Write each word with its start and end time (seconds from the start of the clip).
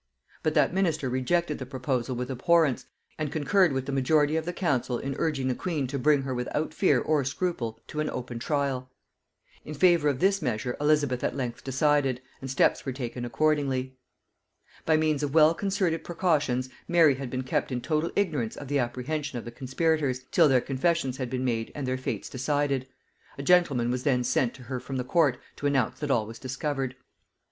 But 0.41 0.55
that 0.55 0.73
minister 0.73 1.09
rejected 1.11 1.59
the 1.59 1.65
proposal 1.67 2.15
with 2.15 2.31
abhorrence, 2.31 2.87
and 3.19 3.31
concurred 3.31 3.71
with 3.71 3.85
the 3.85 3.91
majority 3.91 4.35
of 4.35 4.45
the 4.45 4.51
council 4.51 4.97
in 4.97 5.13
urging 5.19 5.47
the 5.47 5.53
queen 5.53 5.85
to 5.85 5.99
bring 5.99 6.23
her 6.23 6.33
without 6.33 6.73
fear 6.73 6.99
or 6.99 7.23
scruple 7.23 7.79
to 7.85 7.99
an 7.99 8.09
open 8.09 8.39
trial. 8.39 8.89
In 9.63 9.75
favor 9.75 10.09
of 10.09 10.17
this 10.19 10.41
measure 10.41 10.75
Elizabeth 10.81 11.23
at 11.23 11.35
length 11.35 11.63
decided, 11.63 12.19
and 12.41 12.49
steps 12.49 12.83
were 12.83 12.91
taken 12.91 13.25
accordingly. 13.25 13.95
By 14.87 14.97
means 14.97 15.21
of 15.21 15.35
well 15.35 15.53
concerted 15.53 16.03
precautions, 16.03 16.67
Mary 16.87 17.13
had 17.13 17.29
been 17.29 17.43
kept 17.43 17.71
in 17.71 17.79
total 17.79 18.09
ignorance 18.15 18.55
of 18.57 18.69
the 18.69 18.79
apprehension 18.79 19.37
of 19.37 19.45
the 19.45 19.51
conspirators, 19.51 20.23
till 20.31 20.49
their 20.49 20.61
confessions 20.61 21.17
had 21.17 21.29
been 21.29 21.45
made 21.45 21.71
and 21.75 21.85
their 21.87 21.95
fates 21.99 22.27
decided: 22.27 22.87
a 23.37 23.43
gentleman 23.43 23.91
was 23.91 24.01
then 24.01 24.23
sent 24.23 24.55
to 24.55 24.63
her 24.63 24.79
from 24.79 24.97
the 24.97 25.03
court 25.03 25.37
to 25.57 25.67
announce 25.67 25.99
that 25.99 26.09
all 26.09 26.25
was 26.25 26.39
discovered. 26.39 26.95